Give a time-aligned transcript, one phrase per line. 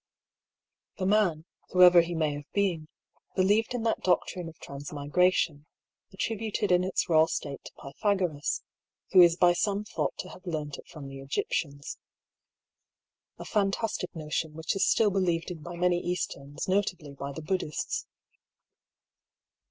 [0.95, 1.31] EXTRACT PROM DIARY OF HUGH PAULL.
[1.35, 1.45] 4^ The man,
[1.91, 2.87] whoever he may have been,
[3.35, 5.67] believed in that doctrine of transmigration,
[6.11, 8.63] attributed in its raw state to Pythagoras,
[9.11, 11.99] who is by some thought to have learnt it from the Egyptians;
[13.37, 18.07] a fantastic notion which is still believed in by many Easterns, notably by the Buddhists.